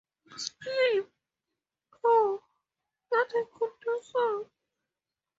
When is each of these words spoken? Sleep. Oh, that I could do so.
Sleep. 0.35 1.05
Oh, 2.03 2.41
that 3.11 3.27
I 3.35 3.43
could 3.55 3.69
do 3.85 4.01
so. 4.01 4.49